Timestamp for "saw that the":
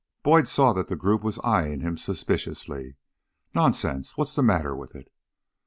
0.47-0.95